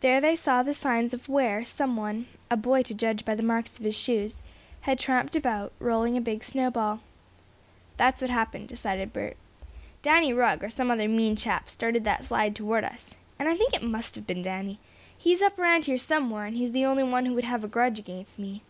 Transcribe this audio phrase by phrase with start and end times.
[0.00, 3.42] There they saw the signs of where, some one a boy to judge by the
[3.42, 4.40] marks of his shoes
[4.80, 7.00] had tramped about, rolling a big snowball.
[7.98, 9.36] "That's what happened," decided Bert.
[10.00, 13.10] "Danny Rugg, or some other mean chap, started that slide toward us.
[13.38, 14.78] And I think it must have been Danny.
[15.14, 17.98] He's up around here somewhere, and he's the only one who would have a grudge
[17.98, 18.62] against me."